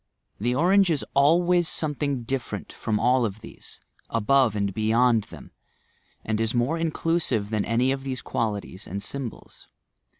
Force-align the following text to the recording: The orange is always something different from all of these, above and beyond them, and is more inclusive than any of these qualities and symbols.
The 0.39 0.55
orange 0.55 0.89
is 0.89 1.05
always 1.13 1.69
something 1.69 2.23
different 2.23 2.73
from 2.73 2.99
all 2.99 3.23
of 3.23 3.41
these, 3.41 3.81
above 4.09 4.55
and 4.55 4.73
beyond 4.73 5.25
them, 5.25 5.51
and 6.25 6.41
is 6.41 6.55
more 6.55 6.79
inclusive 6.79 7.51
than 7.51 7.63
any 7.65 7.91
of 7.91 8.03
these 8.03 8.23
qualities 8.23 8.87
and 8.87 9.03
symbols. 9.03 9.67